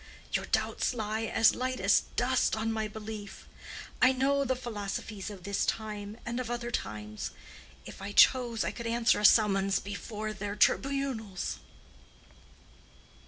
[0.33, 3.47] Your doubts lie as light as dust on my belief.
[4.01, 7.29] I know the philosophies of this time and of other times;
[7.85, 11.59] if I chose I could answer a summons before their tribunals.